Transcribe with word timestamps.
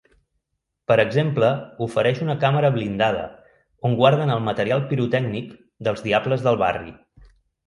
Per 0.91 0.95
exemple 1.01 1.49
ofereix 1.85 2.21
una 2.25 2.35
càmera 2.43 2.71
blindada 2.77 3.27
on 3.91 3.99
guarden 4.01 4.35
el 4.37 4.43
material 4.49 4.83
pirotècnic 4.95 5.53
dels 5.91 6.03
Diables 6.09 6.49
del 6.49 6.59
barri. 6.65 6.97